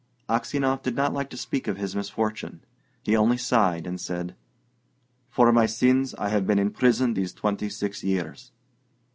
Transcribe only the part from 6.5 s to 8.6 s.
in prison these twenty six years."